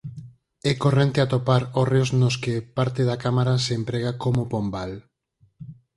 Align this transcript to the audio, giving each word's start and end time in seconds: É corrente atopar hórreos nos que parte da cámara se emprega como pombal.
É 0.71 0.73
corrente 0.83 1.19
atopar 1.21 1.61
hórreos 1.77 2.09
nos 2.19 2.35
que 2.43 2.55
parte 2.77 3.01
da 3.09 3.17
cámara 3.23 3.53
se 3.65 3.71
emprega 3.79 4.11
como 4.23 4.41
pombal. 4.53 4.91